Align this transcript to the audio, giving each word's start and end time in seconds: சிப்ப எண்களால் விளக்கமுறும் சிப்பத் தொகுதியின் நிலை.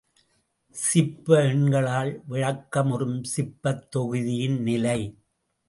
சிப்ப 0.75 1.43
எண்களால் 1.43 2.11
விளக்கமுறும் 2.29 3.21
சிப்பத் 3.35 3.85
தொகுதியின் 3.89 4.59
நிலை. 4.61 4.99